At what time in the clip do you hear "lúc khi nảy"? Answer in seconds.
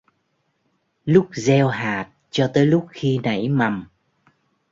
2.65-3.49